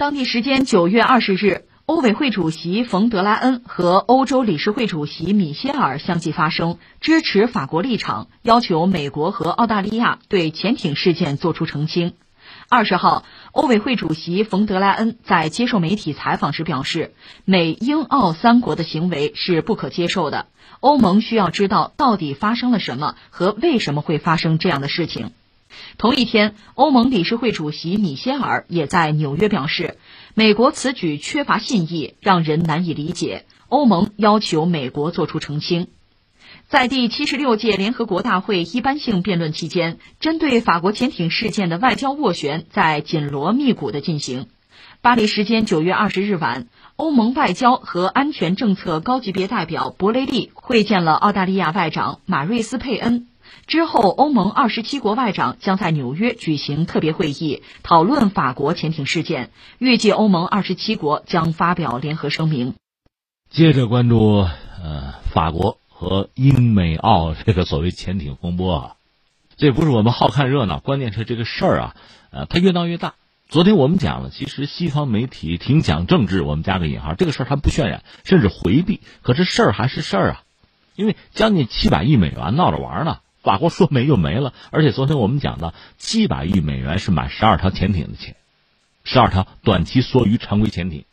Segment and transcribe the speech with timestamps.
[0.00, 12.14] 当地时间九月二十日，欧委会主席冯德莱恩和欧洲理事会主席米歇尔相继发声，支持法国立场，要求美国和澳大利亚对潜艇事件作出澄清。
[12.70, 17.12] 二十号，欧委会主席冯德莱恩在接受媒体采访时表示，
[17.44, 20.46] 美英澳三国的行为是不可接受的，
[20.80, 25.32] 欧盟需要知道到底发生了什么和为什么会发生这样的事情。
[25.98, 29.96] 同一天，欧盟理事会主席米歇尔也在纽约表示，
[30.34, 33.44] 美国此举缺乏信义，让人难以理解。
[33.68, 35.88] 欧盟要求美国作出澄清。
[36.68, 44.48] 在第七十六届联合国大会一般性辩论期间，针对法国潜艇事件的外交斡旋在紧锣密鼓的进行。
[45.00, 53.29] 巴黎时间九月二十日晚，欧盟外交和安全政策高级别代表博雷利会见了澳大利亚外长马瑞斯佩恩。
[53.66, 59.50] 之后，欧盟二十七国外长将在纽约举行特别会议，讨论法国潜艇事件。
[59.78, 62.74] 预计欧盟二十七国将发表联合声明。
[63.48, 64.46] 接着关注，
[64.82, 68.96] 呃，法国和英美澳这个所谓潜艇风波啊，
[69.56, 71.96] 这不是我们好看热闹，关键是这个事儿啊，
[72.30, 73.14] 呃，它越闹越大。
[73.48, 80.42] 昨天我们讲了，其实西方媒体挺讲政治，我们加个引号，这个事儿它不渲染，甚至回避，可是事儿还是事儿啊，
[80.94, 83.18] 因为将近七百亿美元闹着玩呢。
[83.42, 88.36] 法国说没就没了，而且昨天我们讲到，七百亿美元是买十二条潜艇的钱，
[89.04, 91.04] 十二条短期梭鱼常规潜艇。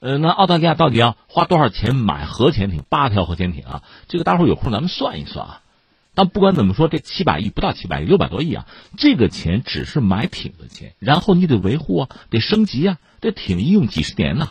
[0.00, 2.84] 呃，那澳大利亚到底要花多少钱买核潜艇？
[2.88, 5.60] 八条核潜艇啊，这个待会儿有空咱们算一算啊。
[6.14, 8.66] 但不管怎么说，这七百亿不到七百亿，六百多亿啊，
[8.98, 14.50] 这个钱只是买艇的钱，然后你得维护啊，得升级啊，这艇一用几十年呢，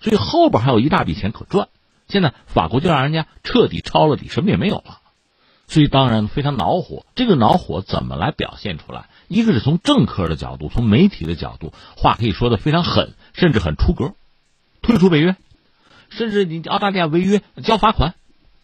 [0.00, 1.68] 所以后边还有一大笔钱可赚。
[2.06, 5.00] 现在法国就让人家彻底抄了底，什么也没有了。
[5.66, 9.06] 所以当然非常恼火，这个恼火怎么来表现出来？
[9.28, 14.12] 一个是从政客的角度，从媒体的角度，话可以说的非常狠，甚至很出格，
[14.82, 15.36] 退出北约，
[16.10, 18.14] 甚至你澳大利亚违约交罚款，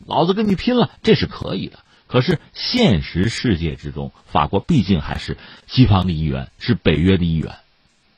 [0.06, 1.78] 老子跟你拼了，这是可以的。
[2.06, 7.56] 可是现实世界之中，法国毕竟还是西方的一员，是北约的一员，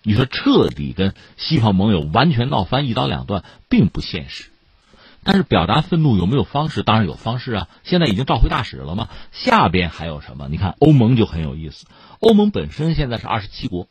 [0.03, 4.52] 你说彻底跟西方盟友完全闹翻，一刀两断，并不现实。
[5.25, 6.83] 但是表达愤怒有没有方式？
[6.83, 7.69] 当然有方式啊！
[7.85, 9.09] 现在已经召回大使了嘛。
[9.31, 10.49] 下边还有什么？
[10.49, 11.87] 你看欧盟就很有意思。
[12.19, 13.87] 欧盟本身现在是二十七国，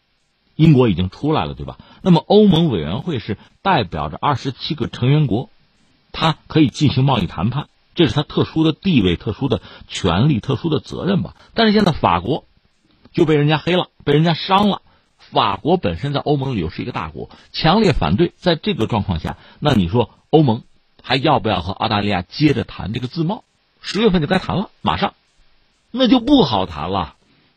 [0.56, 1.78] 英国已经出来了，对吧？
[2.02, 5.50] 那么欧盟委员会是代表着二十七个成员国，
[6.12, 11.36] 它可以进行贸易谈判，这是它特殊的地位、特殊的权利、特殊的责任吧。
[11.53, 12.44] 但是现在法国
[13.13, 14.81] 就被人家黑了，被人家伤了。
[15.18, 18.34] 法国本身在欧盟里又是一个大国，强烈反对。
[18.36, 20.63] 在这个状况下，那你说欧盟？
[21.01, 23.44] 还要不要和澳大利亚接着谈这个自贸？
[23.81, 25.13] 十月份就该谈了，马上，
[25.91, 27.16] 那就不好谈了。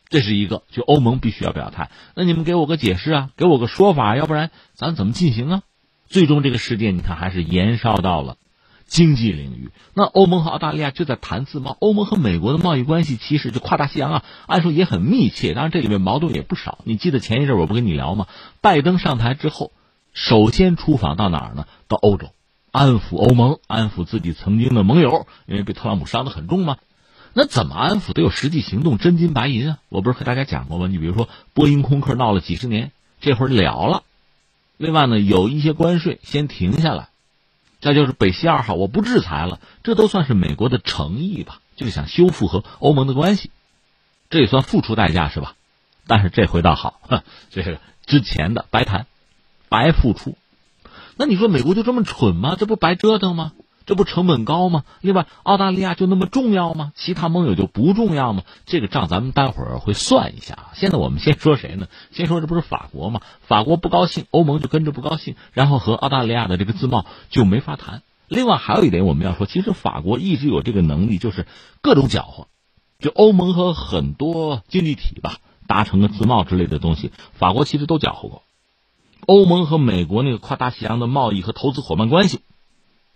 [0.09, 1.89] 这是一个，就欧盟必须要表态。
[2.15, 5.61] 那你们给我个解释啊，给我个说法，要不然咱怎么进行啊？
[6.07, 8.37] 最终这个事件，你看还是延烧到了
[8.85, 9.71] 经济领域。
[9.95, 11.75] 那欧盟和澳大利亚就在谈自贸。
[11.79, 15.55] 欧盟和美国的贸易关系其实就跨大西洋啊，按说也很密切。
[15.55, 16.77] 当然这里面矛盾也不少。
[16.83, 18.27] 你记得前一阵我不跟你聊吗？
[18.61, 19.71] 拜登上台之后，
[20.13, 21.65] 首先出访到哪儿呢？
[21.87, 22.29] 到欧洲。
[22.75, 26.75] 安抚欧盟，安抚自己曾经的盟友，因为被特朗普伤得很重嘛。
[27.33, 28.11] 那怎么安抚？
[28.11, 29.79] 得有实际行动，真金白银啊！
[29.87, 30.87] 我不是和大家讲过吗？
[30.87, 32.91] 你比如说，波音空客闹了几十年，
[33.21, 34.03] 这会儿了了。
[34.75, 37.07] 另外呢，有一些关税先停下来，
[37.79, 41.61] 再就是北溪二号，我不制裁了，这都算是美国的诚意吧？
[41.77, 43.51] 就是想修复和欧盟的关系，
[44.29, 45.55] 这也算付出代价是吧？
[46.07, 46.99] 但 是这回倒好，
[47.51, 49.07] 这是之前的白谈，
[49.69, 50.37] 白付出。
[51.17, 52.55] 那你说美国就这么蠢吗？
[52.57, 53.53] 这不白折腾吗？
[53.85, 54.83] 这不成本高吗？
[55.01, 56.91] 另外，澳大利亚就那么重要吗？
[56.95, 58.41] 其他盟友就不重要吗？
[58.65, 60.71] 这个账咱们待会儿会算一下。
[60.73, 61.87] 现在我们先说谁呢？
[62.11, 63.21] 先说这不是法国吗？
[63.41, 68.01] 法国不高兴，欧盟就跟着不高兴，然后和澳大利亚的这个自贸就没法谈。
[68.27, 71.45] 另外还有一点我们要说，其实法国一直有这个能力，就是
[71.81, 72.47] 各种搅和，
[72.97, 75.37] 就欧盟和很多经济体吧
[75.67, 78.41] 达成个自贸之类的东西，法国其实都搅和过。
[79.25, 82.41] 欧盟和美国那个跨大西洋的贸易和投资伙伴关系，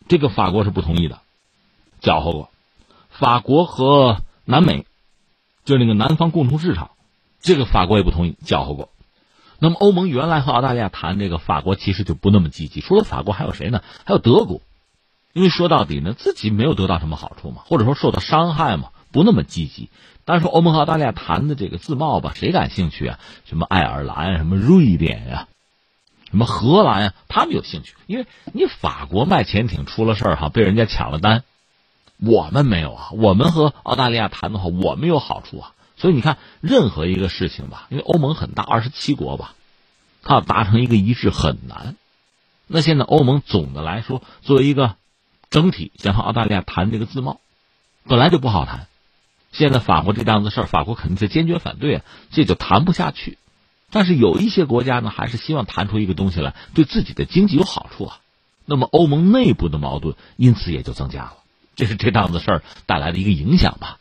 [0.07, 1.19] 这个法国是不同意的，
[1.99, 2.49] 搅和过。
[3.09, 4.85] 法国和南美，
[5.65, 6.91] 就是那个南方共同市场，
[7.39, 8.89] 这个法国也不同意，搅和过。
[9.59, 12.81] 那么欧盟原来和澳大利亚谈这个，法国其实就不那么积极。
[12.81, 13.83] 除了法国还有谁呢？
[14.05, 14.61] 还有德国，
[15.33, 19.89] 因为说到底呢，自己没有得到什么好处嘛，或者说受到伤害嘛，不那么积极。
[20.23, 23.19] 但是说欧盟和澳大利亚谈的这个自贸吧，谁感兴趣啊？
[23.45, 25.47] 什么爱尔兰，什么瑞典呀？
[26.29, 27.13] 什么荷兰呀？
[27.27, 31.43] 他们有兴趣，因为你法国卖潜艇出了事儿哈，被人家抢了单，
[32.17, 33.09] 我们没有啊。
[33.13, 35.73] 我们和澳大利亚谈的话，我们有好处啊。
[35.97, 39.55] 所以你看，任何一个事情吧，因为欧盟很大，二十七国吧，
[40.23, 41.95] 它要达成一个一致很难。
[42.67, 44.95] 那现在欧盟总的来说，作为一个
[45.49, 47.41] 整体，想和澳大利亚谈这个自贸，
[48.05, 48.87] 本来就不好谈。
[49.51, 53.39] 现在法国这档子事儿，法国肯定是坚决反对啊，这就谈不下去。
[53.91, 58.19] 但是有一些国家呢，还是希望谈出一个东西来，对自己的经济有好处啊。
[58.65, 61.33] 那么欧盟内部的矛盾因此也就增加了，
[61.75, 63.97] 这是这档子事儿带来的一个影响吧。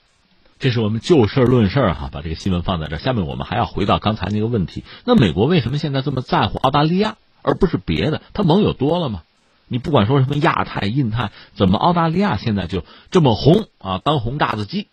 [0.58, 2.98] 这是我们就事论事哈，把这个新闻放在这。
[2.98, 8.20] 下面我们还要回到刚才那个问题：那美国为什么现在这么在乎澳大利亚，而不是别的？
[8.34, 9.22] 他盟友多了吗？
[9.68, 14.00] 你不管说什么亚太、印太，怎么澳大利亚现在就这么红啊？
[14.02, 14.88] 当红炸子鸡。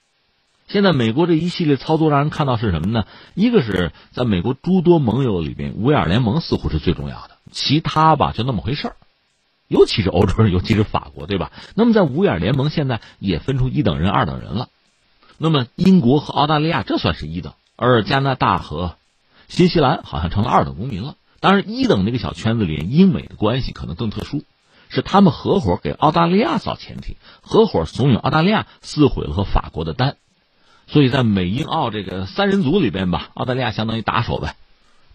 [0.68, 3.06] 现在美国这一系列操作让人看到是什么呢？
[3.36, 8.96] 一个是在美国诸多盟友里边，五眼联盟似乎是最重要的，其他吧就那么回事儿。
[9.68, 11.52] 尤其是欧洲人，尤其是法国，对吧？
[11.76, 14.70] 那么在五眼联盟现在也分出一等人、二等人了。
[15.38, 18.96] 那么英国和澳大利亚这算是一等，而加拿大和
[19.48, 21.16] 新西兰好像成了二等公民了。
[21.40, 24.44] 当然，一等那个小圈子里，英美的关系可能更特殊，
[24.90, 30.18] 是他们合伙给澳大利亚造潜艇，合伙怂恿澳大利亚撕毁了和法国的单。
[30.88, 34.56] 所以在美英澳这个三人组里边吧，澳大利亚相当于打手呗，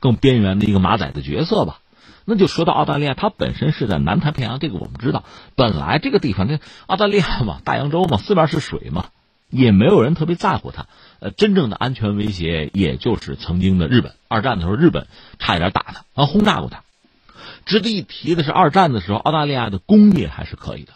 [0.01, 1.79] 更边缘的一个马仔的角色吧。
[2.27, 5.25] 那就说到澳大利亚，它本身是在南太平洋，这个我们知道。
[5.57, 9.07] 本来这个地方，这澳大利亚嘛，大洋洲嘛，四面是水嘛，
[9.49, 10.87] 也没有人特别在乎它。
[11.19, 14.13] 呃，真正的安全威胁，也就是曾经的日本。
[14.29, 15.07] 二战的时候，日本
[15.39, 16.83] 差一点打它，啊，轰炸过它。
[17.65, 20.93] 值得一提的是，二战的时候，澳大利亚的工业还是可以的。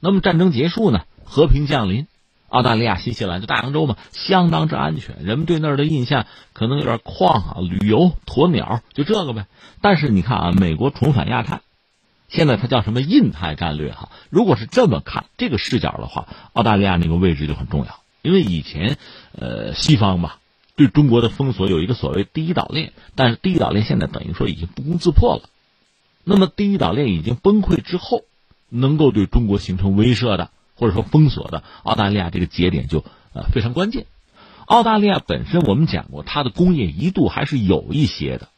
[0.00, 1.02] 那么战争结束呢？
[1.24, 2.06] 和平降临。
[2.54, 5.16] 澳大利亚、新西兰就大洋洲嘛，相当之安全。
[5.24, 9.46] 人们对那儿的印象可能有点矿啊、旅游、鸵鸟，就这个呗。
[9.80, 11.62] 但是你看啊，美国重返亚太，
[12.28, 14.08] 现在它叫什么印太战略哈？
[14.30, 17.98] 如果是这么看这个视角的话，澳大利亚那个位置就很重要。
[18.22, 18.98] 因为以前，
[19.36, 20.38] 呃，西方吧
[20.76, 25.42] 对中国的封锁有一个所谓第一岛链，但是第一岛链现在等于说已经不攻自破了。
[26.22, 28.22] 那么第一岛链已经崩溃之后，
[28.68, 30.50] 能够对中国形成威慑的。
[30.76, 34.06] 或者说封锁的澳大利亚这个节点就呃非常关键。
[34.66, 38.48] 澳大利亚本身我们讲过，它的工业一度还是有一些的，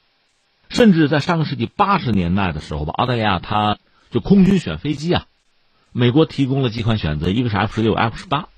[0.68, 3.78] 甚至在上个世纪八十年代的时候吧，澳大利亚它
[4.10, 5.26] 就空军选飞机啊，
[5.92, 8.48] 美国提供了几款选择，一个是 F 十六、F 十八，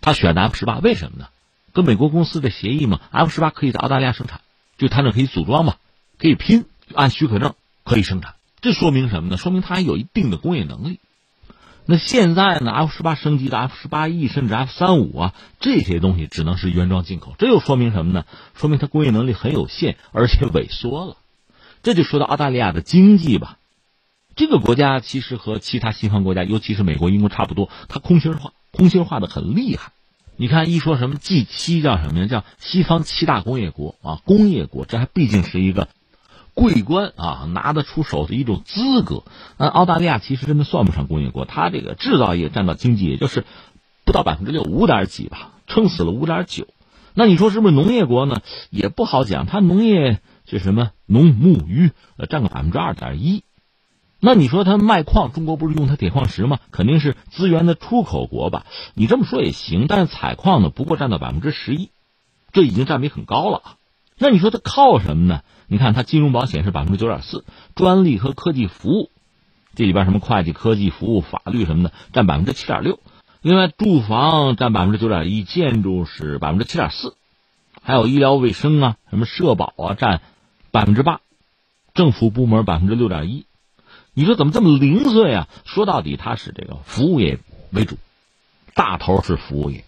[0.00, 1.28] 他选的 F 十八，为什么呢？
[1.72, 4.40] 跟美国公司的协议嘛，F 十八可以在澳大利亚生产，
[4.78, 5.76] 就他那可以组装嘛，
[6.18, 6.64] 可以拼，
[6.94, 7.54] 按许可证
[7.84, 9.36] 可以生产，这说明什么呢？
[9.36, 10.98] 说明它还有一定的工业能力。
[11.88, 17.36] 那现在呢？F 十八升级的 F 十八 E 甚至 F 三五啊，这些东西只能是原装进口。
[17.38, 18.24] 这又说明什么呢？
[18.54, 21.16] 说明它工业能力很有限，而且萎缩了。
[21.84, 23.58] 这就说到澳大利亚的经济吧。
[24.34, 29.92] 这个国家其实和其他西方国家，尤其是美国、英国差不多，它空心化，空心化的很厉害。
[30.36, 32.26] 你看，一说什么 G 七叫什么呀？
[32.26, 35.88] 叫西方七大工业国啊，工业国，这还毕竟是一个。
[36.56, 39.24] 桂冠啊，拿得出手的一种资格。
[39.58, 43.44] 那澳大利亚其实真的算不上工业国，它这个制造业占到经济也就是
[44.06, 46.66] 不到百分之六，五点几吧，撑死了五点九。
[47.12, 48.40] 那你说是不是农业国呢？
[48.70, 53.44] 也不好讲，它农业就什么农牧渔呃占个百分之二点一。
[54.18, 56.58] 那你说它卖矿，中国不是用它铁矿石吗？
[56.70, 58.64] 肯定是资源的出口国吧？
[58.94, 61.90] 你这么说也行，但是采矿呢，不过占到百分之十一，
[62.50, 63.76] 这已经占比很高了啊。
[64.18, 65.42] 那你说它靠什么呢？
[65.68, 69.10] 你看，它金融保险是百分之九点四，专利和科技服务，
[69.74, 73.00] 这里边什么会计、科技服务、法律什么的占百分之七点六，
[73.42, 77.16] 另外住房占百分之九点一，建筑是百分之七点四，
[77.82, 80.20] 还有医疗卫生啊、什么社保啊占
[80.70, 81.20] 百分之八，
[81.94, 83.44] 政府部门百分之六点一，
[84.14, 85.48] 你说怎么这么零碎啊？
[85.64, 87.40] 说到底，它是这个服务业
[87.72, 87.98] 为主，
[88.74, 89.84] 大头是服务业，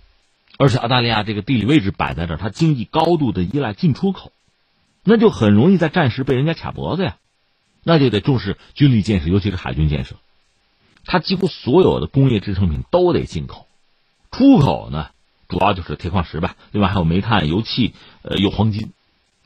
[0.58, 4.32] 而且澳大利亚这个地理位置摆在这儿，它经济高度的依赖进出口。
[5.08, 7.16] 那就很容易在战时被人家卡脖子呀，
[7.82, 10.16] 那就得重视军力建设，尤其是海军建设。
[11.06, 13.66] 它几乎所有的工业制成品都得进口，
[14.30, 15.08] 出口呢
[15.48, 18.92] 主要就是铁矿石吧，另外还有煤炭、油气，呃，有黄金，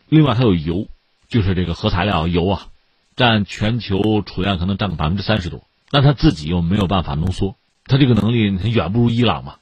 [0.09, 0.89] 另外还有油，
[1.29, 2.67] 就是这个核材料油啊，
[3.15, 5.63] 占全球储量可能占个百分之三十多。
[5.93, 7.55] 那他自己又没有办法浓缩，
[7.85, 9.59] 他这个能力远不如伊朗嘛。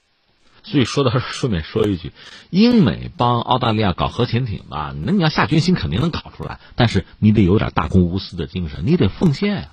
[0.62, 2.12] 所以说到，顺便说一句，
[2.50, 9.69] 英美帮澳大利亚搞核潜艇吧，那你要下决心肯定能搞出来，但是你得有点大公无私的精神，你得奉献呀。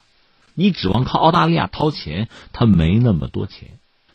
[0.54, 3.70] 你指望靠澳大利亚掏钱，他没那么多钱。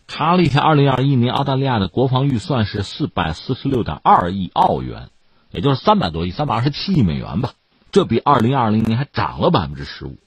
[0.09, 5.11] 查了一下，二零二一年澳大利亚的国防预算是四百四十六点二亿澳元，
[5.53, 7.53] 也就是三百多亿，三百二十七亿美元吧。
[7.93, 10.19] 这比二零二零年还涨了百分之十五，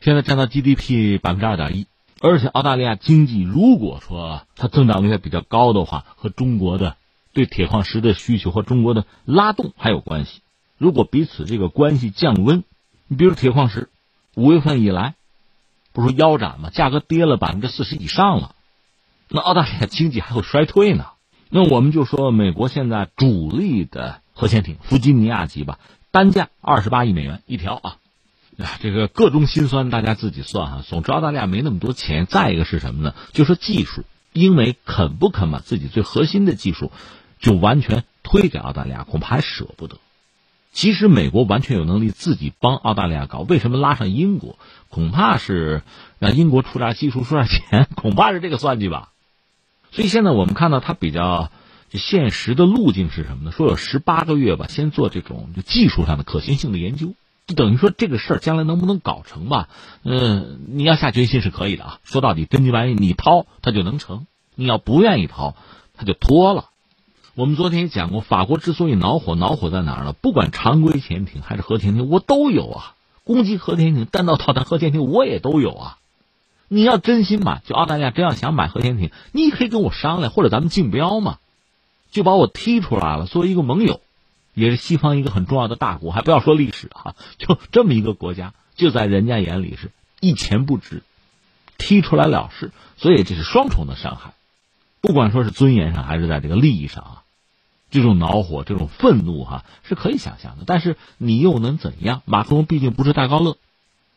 [0.00, 1.86] 现在占到 GDP 百分之二点一。
[2.20, 6.96] 而且澳大利亚经济如果说它增长率还比较高的话，和中国的
[7.32, 10.40] 对铁矿石的需求和中国的拉动还有关系。
[10.78, 12.64] 如果彼此这个关系降温，
[13.06, 13.88] 你比如铁矿石，
[14.34, 15.14] 五月份以来，
[15.92, 16.70] 不是腰斩吗？
[16.70, 18.54] 价格跌了百分之四十以上了。
[19.28, 21.06] 那澳大利亚经济还会衰退呢？
[21.50, 25.78] 那我们就说，美国现在主力的核潜艇弗吉尼亚级吧，
[26.10, 27.96] 单价二十八亿美元一条啊！
[28.64, 30.84] 啊这个各种心酸，大家自己算哈。
[30.86, 32.26] 总之，澳大利亚没那么多钱。
[32.26, 33.14] 再一个是什么呢？
[33.32, 36.90] 就说技术，英美肯不肯把自己最核心的技术
[37.38, 39.04] 就完全推给澳大利亚？
[39.04, 39.98] 恐怕还舍不得。
[40.72, 44.58] 其实美国完全有能力自己帮澳大利亚搞，为什么拉上英国？
[44.88, 45.82] 恐怕是
[46.18, 49.10] 让英国出点技术，出点钱，恐怕是这个算计吧。
[49.90, 51.50] 所以现在我们看到它比较
[51.92, 53.52] 现实的路径是什么呢？
[53.52, 57.14] 说有十八个月吧，先做这种就技术上的可行性的研究。
[57.48, 59.70] 就等于说这个事儿将来能不能搞成吧？
[60.04, 61.98] 嗯，你要下决心是可以的啊。
[62.04, 65.56] 说到底，真金白银你掏，它就能成；你要不愿意掏，
[65.96, 66.66] 它就拖了。
[67.34, 70.12] 我们昨天也讲过，法国之所以恼火，恼火在哪儿呢？
[70.12, 72.94] 不管常规潜艇还是核潜艇，我都有啊。
[73.24, 75.98] 攻击核潜艇、弹道导弹核潜艇，我也都有啊。
[76.68, 81.38] 你要真心买，就澳大利亚真要想买核潜艇，你可以跟我商量，或者咱们竞标嘛，
[82.10, 84.02] 就把我踢出来了，作为一个盟友。
[84.58, 91.02] 也是西方一个很重要的大国，还不要说历史啊， 就这么一个国家，就在人家眼里是一钱不值，
[91.78, 94.32] 踢出来了事，所以这是双重的伤害，
[95.00, 97.22] 不管说是尊严上还是在这个利益上啊，
[97.90, 100.64] 这种恼火、这种愤怒哈是可以想象的。
[100.66, 102.22] 但是你又能怎样？
[102.24, 103.56] 马克龙毕竟不是戴高乐，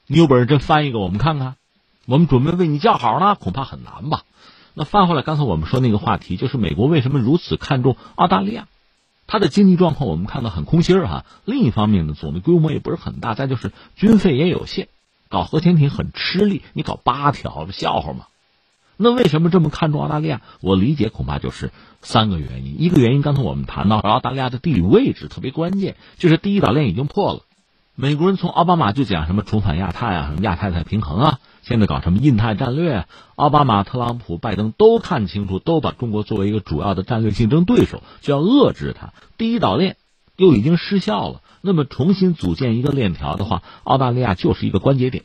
[0.08, 1.56] 你有本事真翻一个我们看看，
[2.06, 4.24] 我们准备为你叫好呢，恐怕很难吧？
[4.74, 8.68] 那翻回来，刚才我们说那个话题，就是美国为什么如此看重澳大利亚？
[9.32, 14.90] 它的经济状况我们看到很空心儿哈，另一方面呢，总的规模也不是很大，再就是军费也有限，
[15.30, 18.26] 搞核潜艇很吃力，你搞八条笑话嘛？
[18.98, 20.42] 那为什么这么看重澳大利亚？
[20.60, 21.72] 我理解恐怕就是
[22.02, 22.76] 三个原因。
[22.82, 27.44] 一个原因刚才我们谈到澳大利亚的地理位置特别关键，就是第一岛链已经破了。
[27.96, 39.14] 美国人从奥巴马就讲什么重返亚太啊，什么亚太太平衡啊，现在搞什么印太战略，奥巴马、特朗普、拜登都看清楚，都把中国作为一个主要的战略竞争对手，就要遏制它。
[39.38, 39.98] 第一岛链
[40.36, 45.24] 又已经失效了，那么重新组建一个链条的话，澳大利亚就是一个关节点。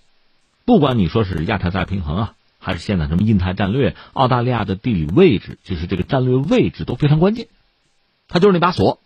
[0.66, 7.48] 不管你说是亚太再平衡啊，还是现在什么印太战略，澳大利亚的地理位置就是这个战略位置都非常关键，
[8.28, 8.98] 它就是那把锁，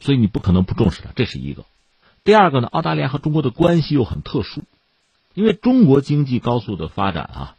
[0.00, 1.64] 所以你不可能不重视它，这是一个。
[2.24, 4.64] 第二个呢，澳大利亚和中国的关系又很特殊，
[5.38, 7.54] 因为中国经济高速的发展啊，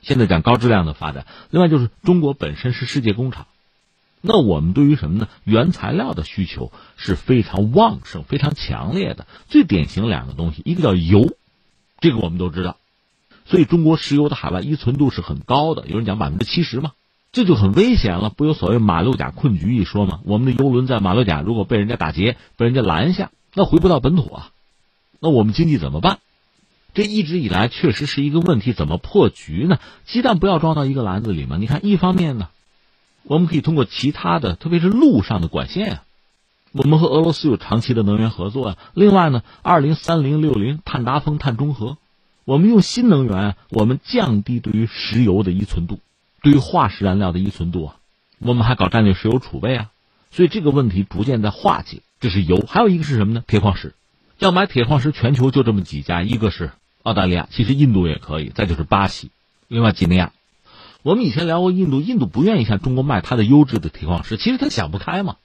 [0.00, 1.26] 现在讲高质量的发展。
[1.50, 3.46] 另外就是中国本身是世界工厂，
[4.22, 5.28] 那我们对于什么呢？
[5.44, 9.26] 原材料的需求是非常旺盛、非常强烈的。
[9.50, 11.36] 最典型两个东西，一个叫油，
[12.00, 12.78] 这个我们都知道，
[13.44, 16.92] 所以中国石油的海外依存度是很高的，有人讲百分之七十嘛，
[17.32, 18.30] 这就很危险了。
[18.30, 20.20] 不有所谓马六甲困局一说吗？
[20.24, 23.30] 我们的油轮在马六甲如果被人家打劫、被人家拦下。
[23.52, 24.52] 那回不到本土啊，
[25.20, 26.20] 那我们经济怎么办？
[26.92, 29.78] 这一直以来确实是一个问题，怎么破局呢？
[30.04, 31.56] 鸡蛋不要装到一个篮子里嘛。
[31.56, 32.48] 你看，一方面呢，
[33.22, 36.02] 我们可以通过其他的，特别是路上的管线啊，
[36.72, 38.76] 我们和俄罗斯有长期的能源合作啊。
[38.94, 41.96] 另外呢，二零三零六零碳达峰、碳中和，
[42.44, 46.00] 我们用新能源，我们降低对于石油的依存度，
[46.42, 47.96] 对于化石燃料的依存度啊，
[48.38, 49.90] 我们还搞战略石油储备啊。
[50.32, 52.02] 所以这个问题逐渐在化解。
[52.20, 53.42] 这是油，还有一个是什么呢？
[53.46, 53.94] 铁矿石，
[54.38, 56.70] 要买铁矿石，全球就这么几家，一个是
[57.02, 59.30] 澳大利亚，其实印度也可以，再就是巴西，
[59.68, 60.32] 另外几内亚。
[61.02, 65.36] 我们以前聊过印度，印度不愿意向中国卖它的优质的铁矿石，其实他想不开嘛。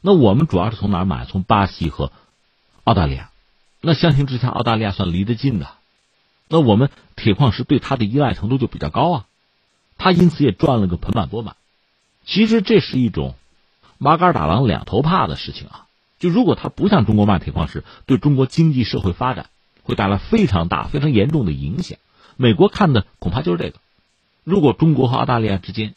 [0.00, 1.26] 那我们主要是从哪儿买？
[1.26, 2.10] 从巴西和
[2.84, 3.30] 澳大利亚。
[3.80, 5.68] 那相形之下，澳大利亚算离得近的，
[6.48, 9.26] 那我们铁矿石对它的依赖程度就比较高啊，
[9.96, 11.54] 它因此也赚了个盆满钵满。
[12.24, 13.36] 其实这是一种
[13.96, 15.86] 麻杆打狼两头怕的事情啊。
[16.18, 19.50] 就如果他不向中国卖铁矿石，对中国经济社会发展
[19.82, 21.98] 会带来非常大、非常严重的影响。
[22.36, 23.78] 美国看的恐怕就是这个。
[24.44, 25.94] 如果中国和澳大利亚之间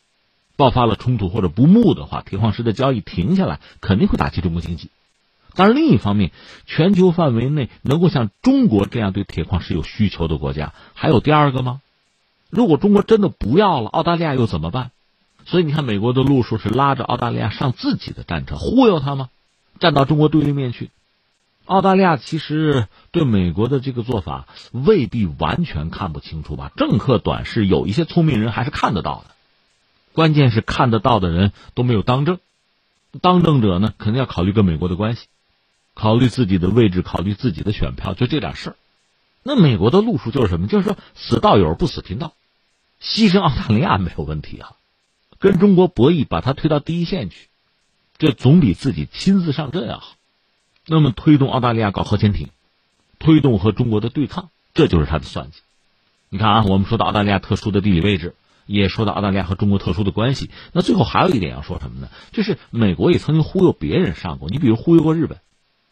[0.55, 4.89] 爆发了冲突或者不睦的话，铁矿石的交易停下来，肯定会打击中国经济。
[5.55, 6.31] 但是另一方面，
[6.65, 11.81] 全球范围内能够像中国这样对铁矿石有需求的国家，还有第二个吗？
[12.49, 14.91] 如果中国真的不要了，澳大利亚又怎么办？
[15.45, 19.29] 所以你看，美国的路数是拉着澳大利亚上自己的战车，忽悠他吗？
[19.79, 20.89] 站到中国对立面去，
[21.65, 26.71] 澳大利亚其实对美国的这个做法未必完全看不清楚吧？
[26.75, 29.33] 政客短视，有一些聪明人还是看得到的。
[30.11, 32.39] 关键是看得到的人都没有当政，
[33.21, 35.27] 当政者呢，肯定要考虑跟美国的关系，
[35.93, 38.75] 考虑自己的位置，考虑自己的选票，就这点事儿。
[39.41, 40.67] 那美国的路数就是什么？
[40.67, 42.33] 就是说死道友不死贫道，
[43.01, 44.73] 牺牲澳大利亚没有问题啊，
[45.39, 47.47] 跟中国博弈，把它推到第一线去。
[48.17, 50.15] 这总比自己亲自上阵要好。
[50.85, 52.49] 那么，推动澳大利亚搞核潜艇，
[53.17, 55.59] 推动和中国的对抗，这就是他的算计。
[56.29, 58.35] 你看啊，我们说到澳大利亚特殊的地理位置，
[58.65, 60.49] 也说到澳大利亚和中国特殊的关系。
[60.73, 62.09] 那最后还有一点要说什么呢？
[62.33, 65.37] 就是美国也曾经忽悠别人上过，你比如忽悠过日本，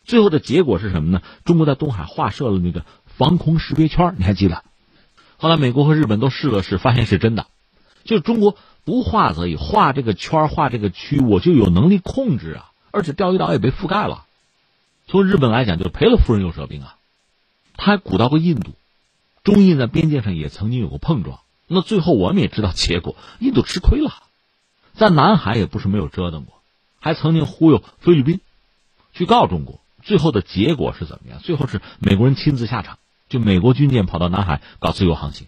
[0.04, 1.22] 最后的结果是什么呢？
[1.46, 4.64] 中国在东海画设了那个防空识别圈，你还记得？
[5.38, 7.48] 后来美国和日本都试了试，发现是真的，
[8.04, 14.26] 就是中国不画则已，画这个圈画这个区，我就有能力控制啊，而且钓鱼岛也被覆盖了。
[15.12, 16.96] 从日本来讲，就赔了夫人又折兵啊，
[17.76, 18.72] 他还鼓捣过印度。
[19.44, 24.14] 中印在边界上也曾经有过碰撞，那最后我们也知道结果，印度吃亏了，
[24.94, 26.54] 在南海也不是没有折腾过，
[27.02, 28.40] 还曾经忽悠菲律宾
[29.12, 31.42] 去告中国，最后的结果是怎么样？
[31.42, 35.46] 最后是美国人亲自下场，就美国军舰跑到南海搞自由航行，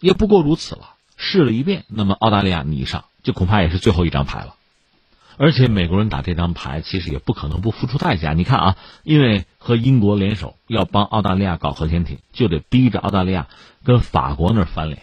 [0.00, 0.94] 也不过如此了。
[1.16, 4.56] 试了一遍，那么澳大利亚你上，就恐怕也是最后一张牌了。
[5.38, 8.32] 而且美国人打这张牌，其实也不可能不付出代价。
[8.32, 13.46] 你看啊，因为和英国联手要帮澳大利亚搞核潜艇，就得逼着澳大利亚
[13.84, 15.00] 跟法国那儿翻脸，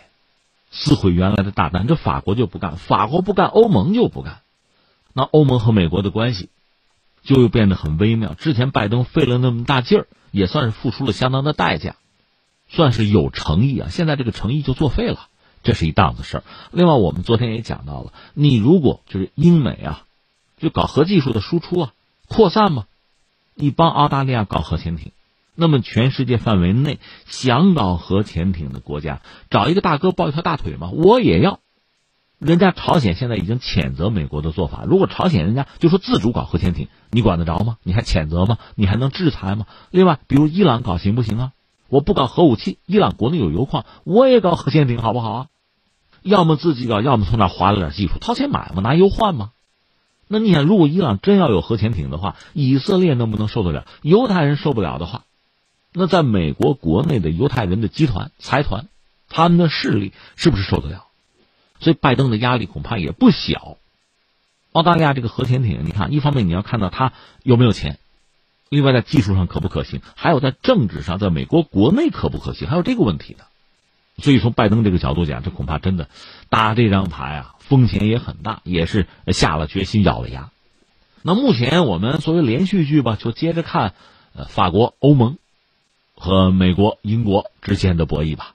[0.72, 1.88] 撕毁原来的大单。
[1.88, 4.42] 这法国就不干，法国不干，欧盟就不干。
[5.13, 6.50] 那欧盟和美国的关系
[7.24, 8.34] 就又变得很微妙。
[8.34, 11.96] 之前拜登费了那么大劲儿，也算是付出了相当的代价，
[12.68, 13.88] 算是有诚意啊。
[13.89, 15.27] 现在这个诚意就作废了，
[15.63, 16.44] 这是一档子事儿。
[16.72, 20.01] 另外，我们昨天也讲到了，你如果就是英美啊。
[20.57, 21.93] 就搞核技术的输出啊，
[22.27, 22.85] 扩散嘛。
[23.53, 25.12] 你帮澳大利亚搞核潜艇，
[25.55, 31.59] 那么全世界范围内想搞核潜艇的国家，找一个大哥抱一条大腿嘛，我也要。
[32.38, 37.77] 人家朝鲜现在已经谴责美国的做法，如果朝鲜人家就说自主搞核潜艇，你管得着吗？
[37.83, 38.57] 你还谴责吗？
[38.75, 39.65] 你还能制裁吗？
[39.89, 41.51] 另外，比如伊朗搞行不行啊？
[41.88, 45.47] 我不搞核武器，伊朗国内有油矿，我也搞核潜艇好不好啊？
[46.24, 49.51] 要么自己搞，要么从那划了点技术，掏钱买嘛，拿油换嘛。
[50.27, 53.86] 那你想，如果伊朗真要有核潜艇的话，以色列能不能受得了？
[54.01, 55.24] 犹太人受不了的话，
[55.94, 58.88] 那在美国国内的犹太人的集团财团，
[59.29, 61.05] 他们的势力是不是受得了？
[61.80, 63.78] 所以拜登的压力恐怕也不小。
[64.71, 67.99] 澳大利亚这个核潜艇，你看，一方面你要看到它有没有钱，
[68.69, 73.43] 另外在技术上可不可行，还有在政治上，在美国国内可不可行，还有这个问题呢。
[74.17, 76.10] 所以从拜登这个角度讲，这恐怕真的
[76.49, 77.55] 打这张牌啊。
[77.67, 80.49] 风险也很大，也是下了决心，咬了牙。
[81.21, 83.93] 那目前我们作为连续剧吧，就接着看，
[84.36, 85.38] 呃，法国、欧盟
[86.15, 88.55] 和美国、英国之间的博弈吧。